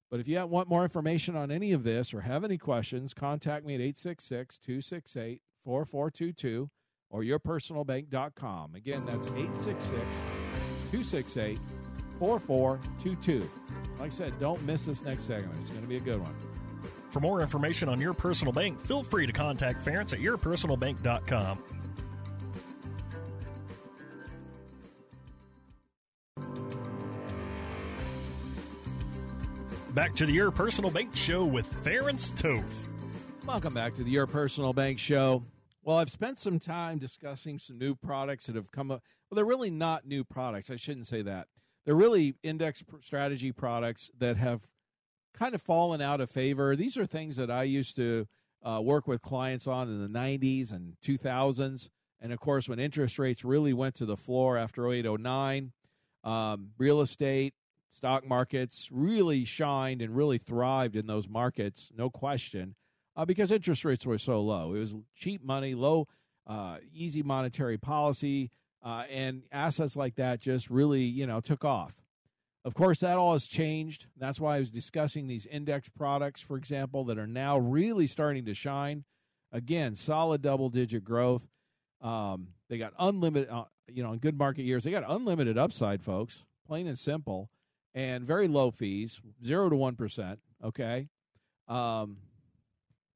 [0.10, 3.66] But if you want more information on any of this or have any questions, contact
[3.66, 6.70] me at 866 268 4422
[7.12, 8.76] or yourpersonalbank.com.
[8.76, 9.92] Again, that's 866
[10.92, 11.60] 268
[12.18, 13.50] 4422.
[14.00, 15.56] Like I said, don't miss this next segment.
[15.62, 16.36] It's going to be a good one.
[17.12, 21.79] For more information on your personal bank, feel free to contact Ference at yourpersonalbank.com.
[29.94, 32.88] Back to the Your Personal Bank Show with Ference Toth.
[33.48, 35.44] Welcome back to the Your Personal Bank Show.
[35.82, 39.02] Well, I've spent some time discussing some new products that have come up.
[39.30, 40.70] Well, they're really not new products.
[40.70, 41.48] I shouldn't say that.
[41.86, 44.62] They're really index strategy products that have
[45.34, 46.76] kind of fallen out of favor.
[46.76, 48.28] These are things that I used to
[48.64, 51.90] uh, work with clients on in the 90s and 2000s.
[52.22, 55.72] And of course, when interest rates really went to the floor after 0809,
[56.24, 57.56] um, real estate,
[57.92, 62.76] stock markets really shined and really thrived in those markets, no question,
[63.16, 64.74] uh, because interest rates were so low.
[64.74, 66.08] It was cheap money, low,
[66.48, 68.52] uh, easy monetary policy,
[68.84, 71.94] uh, and assets like that just really, you know, took off.
[72.66, 74.08] Of course, that all has changed.
[74.18, 78.46] That's why I was discussing these index products, for example, that are now really starting
[78.46, 79.06] to shine.
[79.52, 81.48] Again, solid double digit growth.
[82.02, 86.04] Um, they got unlimited, uh, you know, in good market years, they got unlimited upside,
[86.04, 87.50] folks, plain and simple,
[88.00, 90.38] and very low fees, zero to 1%.
[90.64, 91.10] Okay.
[91.68, 92.18] Um,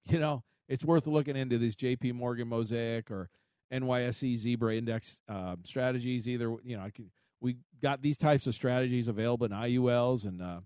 [0.10, 3.30] you know, it's worth looking into these JP Morgan Mosaic or
[3.72, 6.28] NYSE Zebra Index uh, strategies.
[6.28, 10.60] Either, you know, could we got these types of strategies available in IULs and uh,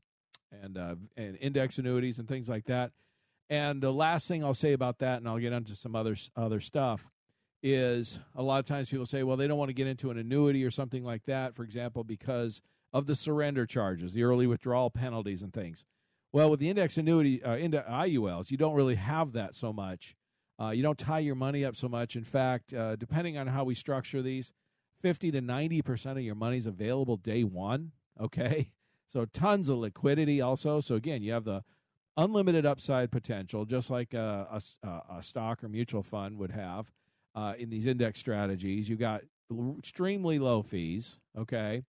[0.63, 2.91] and uh, and index annuities and things like that.
[3.51, 6.60] And the last thing I'll say about that, and I'll get into some other other
[6.60, 7.06] stuff,
[7.62, 10.17] is a lot of times people say, well, they don't want to get into an
[10.17, 12.62] annuity or something like that, for example, because
[12.97, 15.86] of the surrender charges, the early withdrawal penalties, and things.
[16.33, 20.15] Well, with the index annuity, uh, into IULs, you don't really have that so much.
[20.60, 22.15] Uh, you don't tie your money up so much.
[22.15, 24.51] In fact, uh, depending on how we structure these,
[25.03, 27.91] 50 to 90% of your money's available day one.
[28.19, 28.71] Okay.
[29.10, 30.81] So tons of liquidity also.
[30.81, 31.63] So again, you have the
[32.17, 36.91] unlimited upside potential, just like a, a, a stock or mutual fund would have
[37.33, 38.89] uh, in these index strategies.
[38.89, 39.21] You got
[39.79, 41.19] extremely low fees.
[41.38, 41.83] Okay.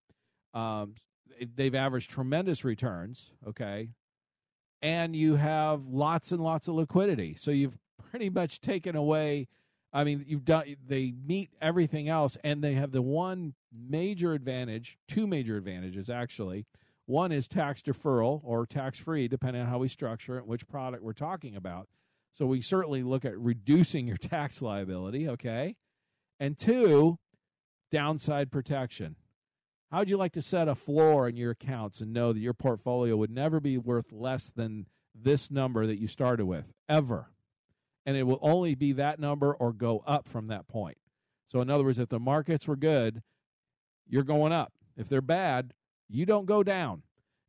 [0.55, 0.95] Um,
[1.55, 3.31] they've averaged tremendous returns.
[3.47, 3.91] Okay.
[4.81, 7.35] And you have lots and lots of liquidity.
[7.35, 7.79] So you've
[8.11, 9.49] pretty much taken away
[9.93, 10.77] I mean, you've done.
[10.87, 16.67] They meet everything else, and they have the one major advantage, two major advantages actually.
[17.07, 21.03] One is tax deferral or tax free, depending on how we structure it, which product
[21.03, 21.89] we're talking about.
[22.35, 25.29] So we certainly look at reducing your tax liability.
[25.29, 25.77] Okay,
[26.39, 27.19] and two,
[27.91, 29.17] downside protection.
[29.90, 32.55] How would you like to set a floor in your accounts and know that your
[32.55, 37.31] portfolio would never be worth less than this number that you started with ever?
[38.09, 40.96] and it will only be that number or go up from that point.
[41.53, 43.22] So, in other words, if the markets were good,
[44.09, 44.72] you're going up.
[44.96, 45.74] If they're bad,
[46.09, 47.03] you don't go down.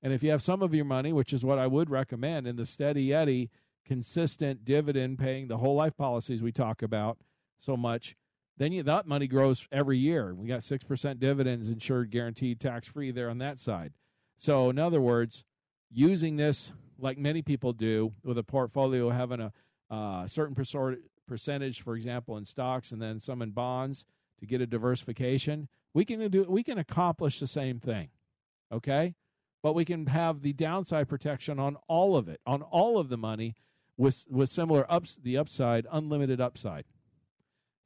[0.03, 2.57] And if you have some of your money, which is what I would recommend in
[2.57, 3.49] the steady Eddie,
[3.85, 7.19] consistent dividend paying, the whole life policies we talk about
[7.57, 8.17] so much,
[8.59, 10.35] then you, that money grows every year.
[10.35, 13.93] We got 6% dividends insured, guaranteed, tax free there on that side.
[14.37, 15.45] So, in other words,
[15.89, 19.53] using this like many people do with a portfolio having a
[19.89, 20.55] uh, certain
[21.25, 24.05] percentage, for example, in stocks and then some in bonds
[24.39, 28.09] to get a diversification, we can do we can accomplish the same thing.
[28.71, 29.15] Okay?
[29.63, 33.17] But we can have the downside protection on all of it, on all of the
[33.17, 33.55] money
[33.97, 36.83] with with similar ups the upside, unlimited upside.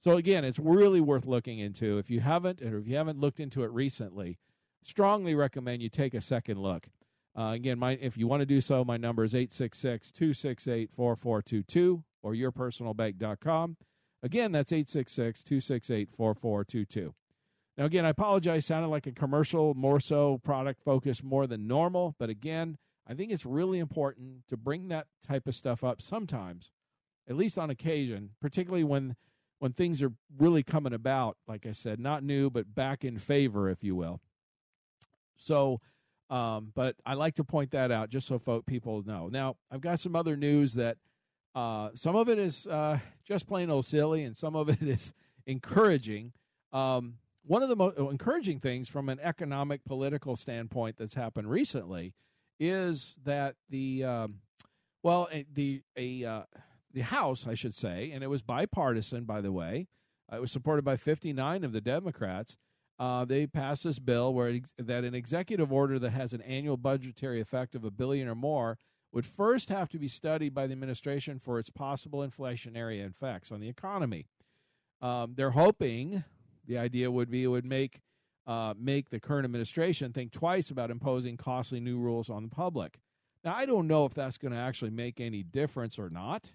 [0.03, 1.97] So again, it's really worth looking into.
[1.97, 4.37] If you haven't or if you haven't looked into it recently,
[4.83, 6.87] strongly recommend you take a second look.
[7.37, 13.77] Uh, again, my if you want to do so, my number is 866-268-4422 or yourpersonalbank.com.
[14.21, 17.13] Again, that's 866-268-4422.
[17.77, 18.65] Now, again, I apologize.
[18.65, 22.13] Sounded like a commercial, more so product focused more than normal.
[22.19, 26.71] But again, I think it's really important to bring that type of stuff up sometimes,
[27.25, 29.15] at least on occasion, particularly when
[29.63, 31.37] when things are really coming about.
[31.47, 34.19] Like I said, not new, but back in favor, if you will.
[35.37, 35.79] So
[36.29, 39.29] um, but I like to point that out just so folk people know.
[39.29, 40.97] Now, I've got some other news that
[41.55, 45.13] uh, some of it is uh, just plain old silly, and some of it is
[45.45, 46.33] encouraging.
[46.73, 52.13] Um, one of the most encouraging things from an economic political standpoint that's happened recently
[52.59, 54.39] is that the um,
[55.03, 56.41] well the a uh,
[56.93, 59.87] the House, I should say, and it was bipartisan, by the way.
[60.31, 62.57] it was supported by 59 of the Democrats
[62.99, 66.77] uh, they passed this bill where it, that an executive order that has an annual
[66.77, 68.77] budgetary effect of a billion or more
[69.11, 73.59] would first have to be studied by the administration for its possible inflationary effects on
[73.59, 74.27] the economy.
[75.01, 76.23] Um, they're hoping
[76.65, 78.01] the idea would be it would make
[78.45, 82.99] uh, make the current administration think twice about imposing costly new rules on the public.
[83.43, 86.53] Now, I don't know if that's going to actually make any difference or not,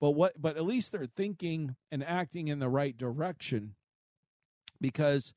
[0.00, 3.74] but what but at least they're thinking and acting in the right direction
[4.80, 5.34] because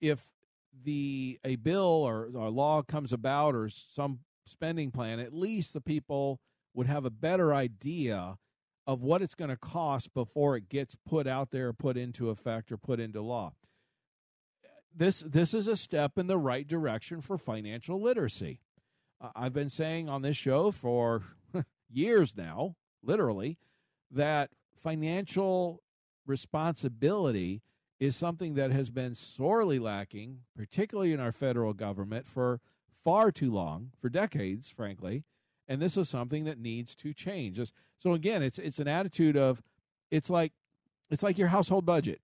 [0.00, 0.26] if
[0.84, 5.80] the a bill or, a law comes about or some spending plan, at least the
[5.80, 6.40] people
[6.74, 8.36] would have a better idea
[8.86, 12.70] of what it's going to cost before it gets put out there, put into effect,
[12.70, 13.52] or put into law.
[14.94, 18.60] This this is a step in the right direction for financial literacy.
[19.34, 21.22] I've been saying on this show for
[21.90, 23.58] years now, literally,
[24.10, 24.50] that
[24.82, 25.82] financial
[26.26, 27.62] responsibility
[27.98, 32.60] is something that has been sorely lacking, particularly in our federal government, for
[33.04, 35.24] far too long, for decades, frankly.
[35.68, 37.58] And this is something that needs to change.
[37.98, 39.62] So again, it's it's an attitude of
[40.10, 40.52] it's like
[41.10, 42.20] it's like your household budget.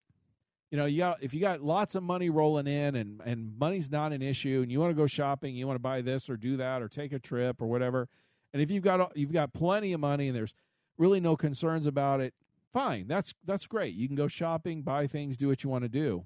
[0.72, 3.90] you know, you got if you got lots of money rolling in and and money's
[3.90, 6.36] not an issue, and you want to go shopping, you want to buy this or
[6.36, 8.08] do that or take a trip or whatever,
[8.54, 10.54] and if you've got you've got plenty of money and there's
[10.98, 12.34] really no concerns about it,
[12.72, 13.94] fine, that's that's great.
[13.94, 16.24] You can go shopping, buy things, do what you want to do.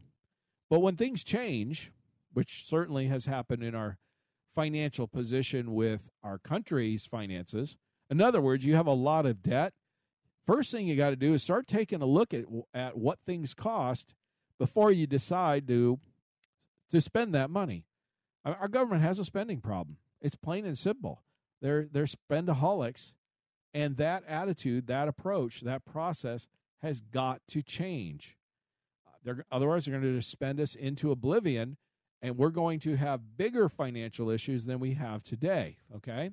[0.68, 1.92] But when things change,
[2.32, 3.98] which certainly has happened in our
[4.54, 7.76] financial position with our country's finances,
[8.10, 9.72] in other words, you have a lot of debt.
[10.44, 13.54] First thing you got to do is start taking a look at at what things
[13.54, 14.14] cost
[14.58, 15.98] before you decide to
[16.90, 17.84] to spend that money.
[18.44, 19.96] Our government has a spending problem.
[20.20, 21.22] It's plain and simple.
[21.60, 23.12] They're they're spendaholics,
[23.76, 26.48] and that attitude, that approach, that process
[26.80, 28.38] has got to change.
[29.22, 31.76] They're, otherwise, they're going to just spend us into oblivion,
[32.22, 35.76] and we're going to have bigger financial issues than we have today.
[35.94, 36.30] Okay,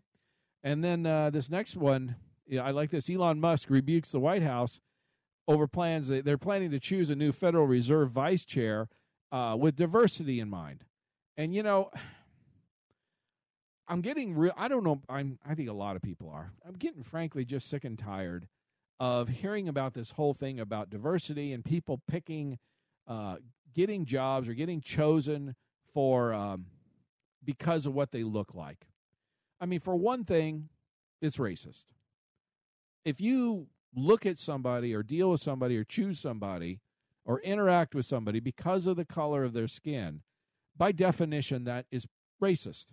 [0.63, 2.15] and then uh, this next one,
[2.61, 3.09] I like this.
[3.09, 4.79] Elon Musk rebukes the White House
[5.45, 6.07] over plans.
[6.07, 8.87] That they're planning to choose a new Federal Reserve vice chair
[9.33, 10.85] uh, with diversity in mind.
[11.35, 11.91] And you know,
[13.87, 14.53] I'm getting real.
[14.57, 15.01] I don't know.
[15.09, 15.39] I'm.
[15.47, 16.53] I think a lot of people are.
[16.65, 18.47] I'm getting frankly just sick and tired
[18.99, 22.59] of hearing about this whole thing about diversity and people picking,
[23.07, 23.37] uh,
[23.73, 25.55] getting jobs or getting chosen
[25.93, 26.67] for um,
[27.43, 28.87] because of what they look like.
[29.59, 30.69] I mean, for one thing,
[31.21, 31.85] it's racist.
[33.03, 36.79] If you look at somebody or deal with somebody or choose somebody
[37.25, 40.21] or interact with somebody because of the color of their skin,
[40.75, 42.07] by definition, that is
[42.41, 42.87] racist.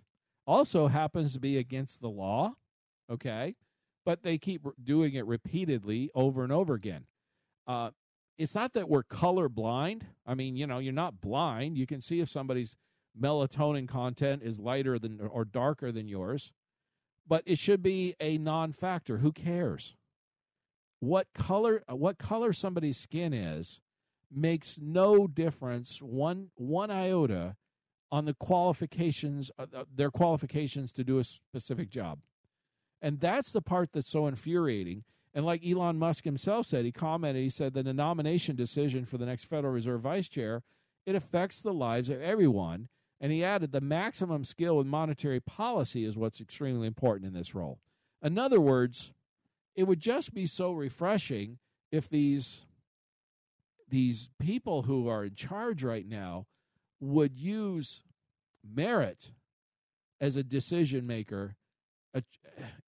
[0.45, 2.55] Also happens to be against the law,
[3.09, 3.55] okay?
[4.05, 7.05] But they keep doing it repeatedly over and over again.
[7.67, 7.91] Uh,
[8.37, 10.05] it's not that we're color blind.
[10.25, 11.77] I mean, you know, you're not blind.
[11.77, 12.75] You can see if somebody's
[13.19, 16.51] melatonin content is lighter than or darker than yours,
[17.27, 19.19] but it should be a non factor.
[19.19, 19.95] Who cares?
[21.01, 23.81] what color what color somebody's skin is
[24.31, 27.55] makes no difference one one iota
[28.11, 32.19] on the qualifications uh, uh, their qualifications to do a specific job.
[33.01, 35.03] And that's the part that's so infuriating.
[35.33, 39.17] And like Elon Musk himself said he commented he said that the nomination decision for
[39.17, 40.63] the next Federal Reserve vice chair
[41.05, 42.89] it affects the lives of everyone.
[43.19, 47.55] And he added the maximum skill in monetary policy is what's extremely important in this
[47.55, 47.79] role.
[48.21, 49.13] In other words
[49.73, 51.57] it would just be so refreshing
[51.91, 52.65] if these
[53.87, 56.45] these people who are in charge right now
[57.01, 58.03] would use
[58.63, 59.31] merit
[60.21, 61.55] as a decision maker
[62.15, 62.21] uh,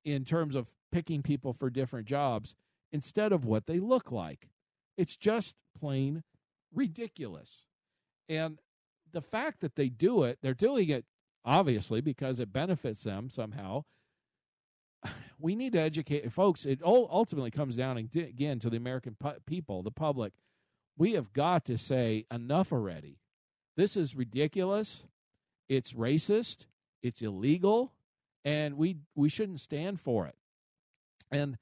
[0.06, 2.56] in terms of picking people for different jobs
[2.92, 4.50] instead of what they look like.
[4.98, 6.24] It's just plain
[6.74, 7.64] ridiculous.
[8.30, 8.60] And
[9.12, 11.06] the fact that they do it, they're doing it
[11.44, 13.84] obviously because it benefits them somehow
[15.40, 16.66] we need to educate folks.
[16.66, 20.34] It all ultimately comes down again to the American people, the public.
[20.98, 23.18] We have got to say enough already.
[23.76, 25.04] This is ridiculous.
[25.70, 26.66] It's racist.
[27.02, 27.94] It's illegal,
[28.46, 30.36] and we we shouldn't stand for it.
[31.32, 31.58] And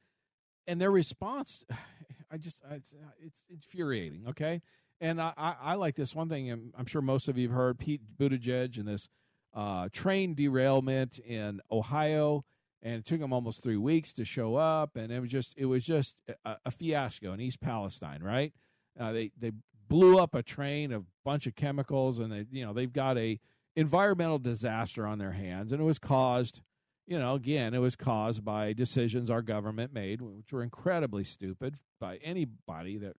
[0.67, 1.65] and their response,
[2.31, 4.25] I just it's it's infuriating.
[4.29, 4.61] Okay,
[4.99, 6.71] and I, I, I like this one thing.
[6.77, 9.09] I'm sure most of you have heard Pete Buttigieg and this
[9.53, 12.45] uh, train derailment in Ohio
[12.83, 15.65] and it took them almost three weeks to show up, and it was just it
[15.65, 18.53] was just a, a fiasco in East Palestine, right?
[18.99, 19.51] Uh, they they
[19.91, 23.39] blew up a train of bunch of chemicals, and they you know they've got a
[23.75, 26.61] environmental disaster on their hands, and it was caused,
[27.05, 31.77] you know, again it was caused by decisions our government made, which were incredibly stupid
[31.99, 32.97] by anybody.
[32.97, 33.17] That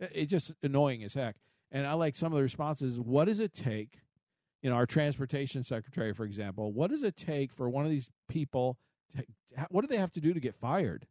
[0.00, 1.36] it's just annoying as heck.
[1.70, 2.98] And I like some of the responses.
[2.98, 4.00] What does it take?
[4.62, 8.10] You know, our transportation secretary, for example, what does it take for one of these
[8.26, 8.78] people
[9.70, 11.06] what do they have to do to get fired?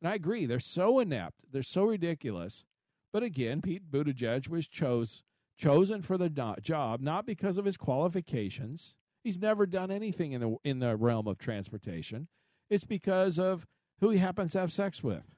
[0.00, 2.64] And I agree, they're so inept, they're so ridiculous.
[3.12, 5.22] But again, Pete Buttigieg was chose,
[5.56, 6.30] chosen for the
[6.62, 8.94] job not because of his qualifications.
[9.22, 12.28] He's never done anything in the in the realm of transportation.
[12.70, 13.66] It's because of
[14.00, 15.36] who he happens to have sex with.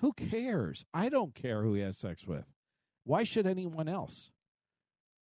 [0.00, 0.84] Who cares?
[0.92, 2.44] I don't care who he has sex with.
[3.04, 4.30] Why should anyone else?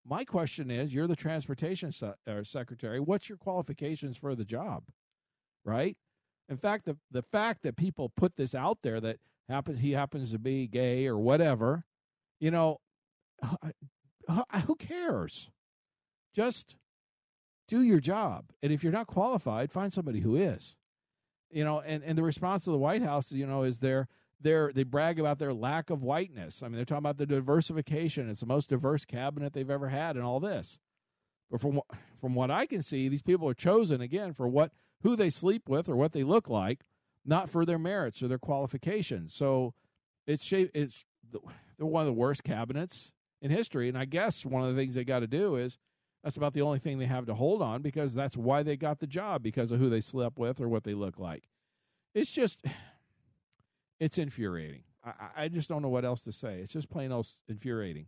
[0.06, 3.00] My question is, you're the transportation se- uh, secretary.
[3.00, 4.84] What's your qualifications for the job?
[5.64, 5.96] right?
[6.48, 10.32] In fact, the the fact that people put this out there that happens he happens
[10.32, 11.84] to be gay or whatever,
[12.40, 12.80] you know,
[14.66, 15.50] who cares?
[16.34, 16.76] Just
[17.68, 20.76] do your job, and if you're not qualified, find somebody who is.
[21.50, 24.08] You know, and and the response of the White House, you know, is their
[24.40, 26.62] their they brag about their lack of whiteness.
[26.62, 28.28] I mean, they're talking about the diversification.
[28.28, 30.78] It's the most diverse cabinet they've ever had, and all this.
[31.50, 31.80] But from
[32.20, 34.72] from what I can see, these people are chosen again for what
[35.02, 36.80] who they sleep with or what they look like,
[37.24, 39.34] not for their merits or their qualifications.
[39.34, 39.74] So
[40.26, 41.04] it's it's
[41.78, 43.88] they're one of the worst cabinets in history.
[43.88, 45.78] And I guess one of the things they got to do is
[46.22, 49.00] that's about the only thing they have to hold on because that's why they got
[49.00, 51.44] the job because of who they slept with or what they look like.
[52.14, 52.62] It's just,
[54.00, 54.84] it's infuriating.
[55.04, 56.60] I, I just don't know what else to say.
[56.60, 58.06] It's just plain old infuriating.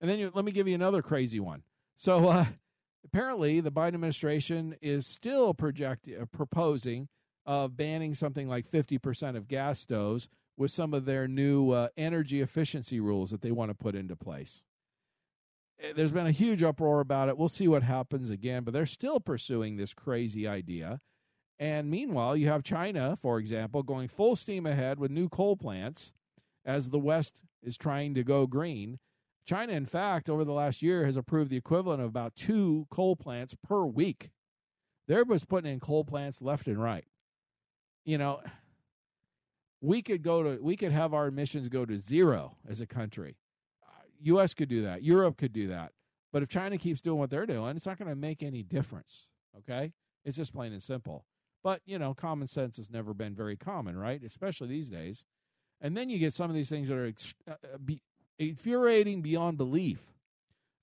[0.00, 1.62] And then you, let me give you another crazy one.
[1.96, 2.46] So uh,
[3.04, 7.08] apparently, the Biden administration is still projecting, uh, proposing
[7.46, 12.40] of banning something like 50% of gas stoves with some of their new uh, energy
[12.40, 14.62] efficiency rules that they want to put into place.
[15.80, 17.36] Eh, there's been a huge uproar about it.
[17.36, 21.00] We'll see what happens again, but they're still pursuing this crazy idea.
[21.58, 26.12] And meanwhile, you have China, for example, going full steam ahead with new coal plants
[26.64, 28.98] as the West is trying to go green.
[29.46, 33.16] China, in fact, over the last year has approved the equivalent of about two coal
[33.16, 34.30] plants per week.
[35.06, 37.04] They're just putting in coal plants left and right.
[38.06, 38.40] You know,
[39.82, 43.36] we could go to we could have our emissions go to zero as a country.
[44.22, 44.54] U.S.
[44.54, 45.02] could do that.
[45.02, 45.92] Europe could do that.
[46.32, 49.26] But if China keeps doing what they're doing, it's not going to make any difference.
[49.58, 49.92] Okay,
[50.24, 51.26] it's just plain and simple.
[51.64, 54.22] But you know, common sense has never been very common, right?
[54.22, 55.24] Especially these days.
[55.80, 57.12] And then you get some of these things that are
[57.48, 58.00] uh, uh, be,
[58.38, 60.00] infuriating beyond belief.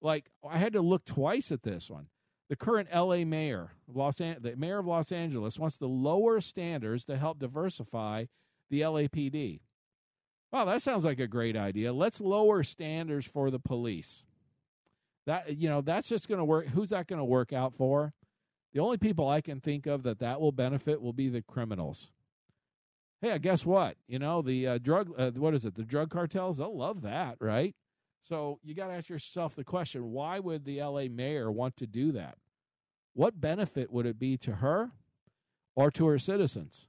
[0.02, 2.08] Like I had to look twice at this one.
[2.54, 7.04] The current LA mayor Los An- the mayor of Los Angeles wants to lower standards
[7.06, 8.26] to help diversify
[8.70, 9.62] the LAPD.
[10.52, 11.92] Wow, that sounds like a great idea.
[11.92, 14.24] Let's lower standards for the police.
[15.26, 16.68] That you know, that's just going to work.
[16.68, 18.14] Who's that going to work out for?
[18.72, 22.12] The only people I can think of that that will benefit will be the criminals
[23.20, 23.96] hey, guess what?
[24.06, 25.74] You know, the uh, drug, uh, what is it?
[25.74, 27.74] The drug cartels, they'll love that, right?
[28.22, 31.88] So you got to ask yourself the question why would the LA mayor want to
[31.88, 32.38] do that?
[33.14, 34.92] What benefit would it be to her
[35.76, 36.88] or to her citizens?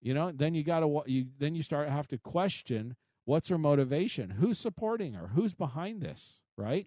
[0.00, 3.58] You know, then you got to you then you start have to question what's her
[3.58, 4.30] motivation?
[4.30, 5.28] Who's supporting her?
[5.28, 6.86] Who's behind this, right?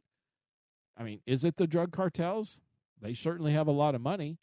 [0.96, 2.60] I mean, is it the drug cartels?
[3.02, 4.38] They certainly have a lot of money.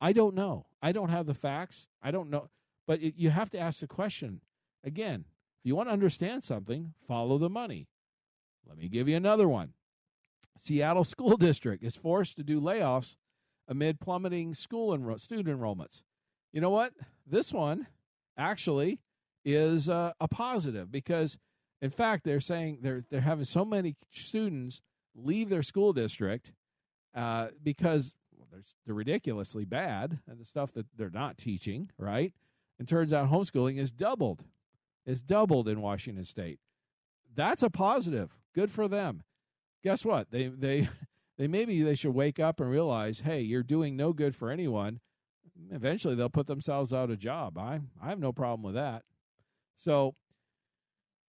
[0.00, 0.66] I don't know.
[0.82, 1.88] I don't have the facts.
[2.02, 2.48] I don't know.
[2.86, 4.40] But it, you have to ask the question
[4.84, 5.24] again
[5.60, 7.88] if you want to understand something, follow the money.
[8.66, 9.74] Let me give you another one.
[10.56, 13.16] Seattle School District is forced to do layoffs
[13.68, 16.02] amid plummeting school enro- student enrollments.
[16.52, 16.92] You know what?
[17.26, 17.86] This one
[18.36, 19.00] actually
[19.44, 21.38] is uh, a positive because,
[21.80, 24.80] in fact, they're saying they're they're having so many students
[25.14, 26.52] leave their school district
[27.14, 32.32] uh, because well, they're, they're ridiculously bad and the stuff that they're not teaching, right?
[32.78, 34.44] And turns out homeschooling is doubled.
[35.06, 36.58] Is doubled in Washington state.
[37.34, 38.36] That's a positive.
[38.54, 39.22] Good for them.
[39.84, 40.30] Guess what?
[40.30, 40.88] They they
[41.36, 45.00] they maybe they should wake up and realize, hey, you're doing no good for anyone.
[45.70, 47.58] Eventually they'll put themselves out of job.
[47.58, 49.02] I I have no problem with that.
[49.76, 50.14] So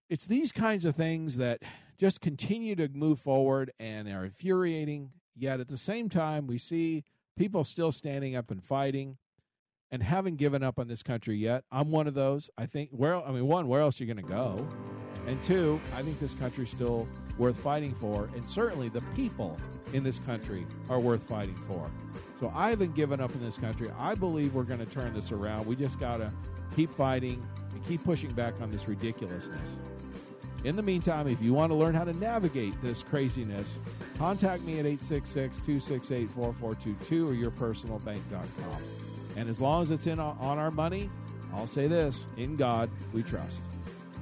[0.09, 1.61] it's these kinds of things that
[1.97, 5.11] just continue to move forward and are infuriating.
[5.35, 7.03] Yet at the same time, we see
[7.37, 9.17] people still standing up and fighting
[9.91, 11.63] and haven't given up on this country yet.
[11.71, 12.49] I'm one of those.
[12.57, 14.67] I think where I mean, one, where else are you going to go?
[15.27, 17.07] And two, I think this country's still
[17.37, 19.57] worth fighting for, and certainly the people
[19.93, 21.89] in this country are worth fighting for.
[22.39, 23.89] So I haven't given up in this country.
[23.97, 25.65] I believe we're going to turn this around.
[25.65, 26.31] We just got to
[26.75, 29.77] keep fighting and keep pushing back on this ridiculousness.
[30.63, 33.79] In the meantime, if you want to learn how to navigate this craziness,
[34.17, 38.81] contact me at 866 268 4422 or yourpersonalbank.com.
[39.35, 41.09] And as long as it's in on our money,
[41.53, 43.59] I'll say this in God we trust.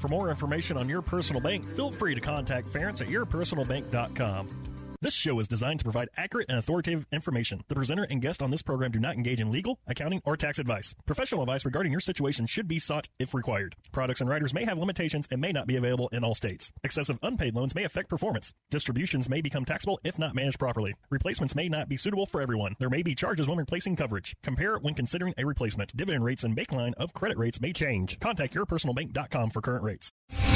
[0.06, 4.65] For more information on your personal bank, feel free to contact Ference at yourpersonalbank.com.
[5.02, 7.64] This show is designed to provide accurate and authoritative information.
[7.68, 10.58] The presenter and guest on this program do not engage in legal, accounting, or tax
[10.58, 10.96] advice.
[11.06, 13.76] Professional advice regarding your situation should be sought if required.
[13.92, 16.72] Products and riders may have limitations and may not be available in all states.
[16.84, 18.54] Excessive unpaid loans may affect performance.
[18.72, 20.94] Distributions may become taxable if not managed properly.
[21.10, 22.76] Replacements may not be suitable for everyone.
[22.80, 24.36] There may be charges when replacing coverage.
[24.44, 25.96] Compare when considering a replacement.
[25.96, 28.20] Dividend rates and baseline of credit rates may change.
[28.20, 30.12] Contact yourpersonalbank.com for current rates.